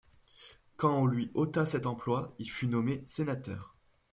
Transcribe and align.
Quand 0.77 0.97
on 0.99 1.05
lui 1.05 1.29
ôta 1.35 1.63
cet 1.67 1.85
emploi, 1.85 2.33
il 2.39 2.49
fut 2.49 2.65
nommé 2.65 3.03
sénateur. 3.05 3.75